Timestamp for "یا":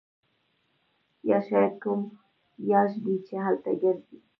1.29-1.37